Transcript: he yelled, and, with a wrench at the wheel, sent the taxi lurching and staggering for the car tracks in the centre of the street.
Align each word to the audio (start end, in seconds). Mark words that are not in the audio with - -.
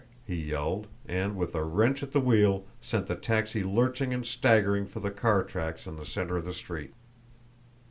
he 0.25 0.45
yelled, 0.45 0.87
and, 1.07 1.35
with 1.37 1.53
a 1.53 1.63
wrench 1.63 2.01
at 2.01 2.09
the 2.11 2.19
wheel, 2.19 2.65
sent 2.81 3.05
the 3.05 3.13
taxi 3.15 3.61
lurching 3.63 4.15
and 4.15 4.25
staggering 4.25 4.87
for 4.87 4.99
the 4.99 5.11
car 5.11 5.43
tracks 5.43 5.85
in 5.85 5.95
the 5.95 6.07
centre 6.07 6.37
of 6.37 6.45
the 6.45 6.55
street. 6.55 6.95